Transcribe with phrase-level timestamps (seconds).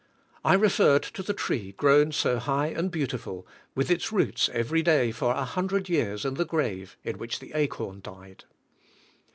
[0.43, 5.11] I referred to the tree grown so high and beautiful, with its roots every day
[5.11, 8.45] for a hundred years in the grave in which the acorn died.